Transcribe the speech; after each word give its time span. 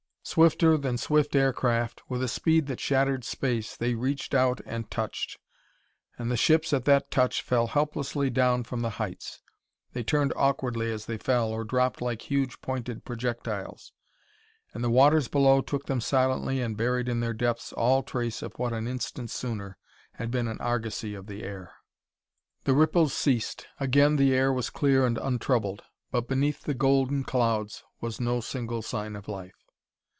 Swifter 0.23 0.77
than 0.77 0.97
swift 0.97 1.35
aircraft, 1.35 2.03
with 2.07 2.21
a 2.23 2.27
speed 2.27 2.67
that 2.67 2.79
shattered 2.79 3.25
space, 3.25 3.75
they 3.75 3.95
reached 3.95 4.33
out 4.35 4.61
and 4.67 4.89
touched 4.89 5.39
and 6.17 6.31
the 6.31 6.37
ships, 6.37 6.71
at 6.71 6.85
that 6.85 7.09
touch, 7.11 7.41
fell 7.41 7.67
helplessly 7.67 8.29
down 8.29 8.63
from 8.63 8.81
the 8.81 8.91
heights. 8.91 9.41
They 9.91 10.03
turned 10.03 10.31
awkwardly 10.37 10.89
as 10.91 11.05
they 11.07 11.17
fell 11.17 11.49
or 11.49 11.65
dropped 11.65 12.01
like 12.01 12.21
huge 12.21 12.61
pointed 12.61 13.03
projectiles. 13.03 13.91
And 14.73 14.83
the 14.83 14.91
waters 14.91 15.27
below 15.27 15.59
took 15.59 15.87
them 15.87 15.99
silently 15.99 16.61
and 16.61 16.77
buried 16.77 17.09
in 17.09 17.19
their 17.19 17.33
depths 17.33 17.73
all 17.73 18.01
trace 18.03 18.41
of 18.41 18.53
what 18.57 18.71
an 18.73 18.87
instant 18.87 19.31
sooner 19.31 19.75
had 20.13 20.31
been 20.31 20.47
an 20.47 20.61
argosy 20.61 21.13
of 21.15 21.25
the 21.27 21.43
air. 21.43 21.73
The 22.63 22.73
ripples 22.75 23.11
ceased, 23.13 23.65
again 23.81 24.15
the 24.15 24.33
air 24.33 24.53
was 24.53 24.69
clear 24.69 25.05
and 25.05 25.17
untroubled, 25.17 25.83
but 26.09 26.29
beneath 26.29 26.61
the 26.63 26.75
golden 26.75 27.25
clouds 27.25 27.83
was 27.99 28.21
no 28.21 28.39
single 28.39 28.81
sign 28.83 29.17
of 29.17 29.27
life. 29.27 29.55